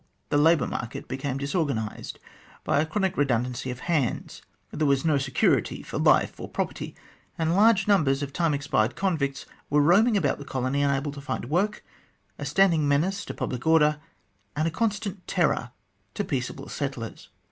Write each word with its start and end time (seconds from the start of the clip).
The 0.29 0.37
labour 0.37 0.65
market 0.65 1.07
became 1.07 1.37
dis 1.37 1.53
organised 1.53 2.17
by 2.63 2.79
a 2.79 2.87
chronic 2.87 3.17
redundancy 3.17 3.69
of 3.69 3.81
hands; 3.81 4.41
there 4.71 4.87
was 4.87 5.05
no 5.05 5.19
security 5.19 5.83
for 5.83 5.99
life 5.99 6.39
or 6.39 6.49
property, 6.49 6.95
and 7.37 7.55
large 7.55 7.87
numbers 7.87 8.23
of 8.23 8.33
time 8.33 8.55
expired 8.55 8.95
convicts 8.95 9.45
were 9.69 9.79
roaming 9.79 10.17
about 10.17 10.39
the 10.39 10.43
colony 10.43 10.81
unable 10.81 11.11
to 11.11 11.21
find 11.21 11.51
work, 11.51 11.85
a 12.39 12.45
standing 12.47 12.87
menace 12.87 13.23
to 13.25 13.35
public 13.35 13.67
order 13.67 13.99
and 14.55 14.67
a 14.67 14.71
constant 14.71 15.27
terror 15.27 15.69
to 16.15 16.23
peaceable 16.23 16.67
settlers. 16.67 17.29